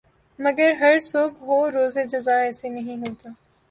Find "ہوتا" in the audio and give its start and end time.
2.97-3.29